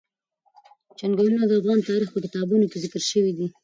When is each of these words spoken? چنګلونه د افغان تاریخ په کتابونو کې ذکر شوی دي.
چنګلونه 0.97 1.43
د 1.47 1.51
افغان 1.59 1.79
تاریخ 1.89 2.09
په 2.13 2.19
کتابونو 2.25 2.65
کې 2.71 2.77
ذکر 2.83 3.01
شوی 3.11 3.31
دي. 3.37 3.47